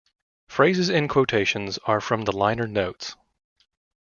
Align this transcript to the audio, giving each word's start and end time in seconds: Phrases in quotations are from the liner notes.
Phrases 0.47 0.89
in 0.89 1.07
quotations 1.07 1.77
are 1.85 2.01
from 2.01 2.23
the 2.23 2.31
liner 2.35 2.65
notes. 2.65 3.15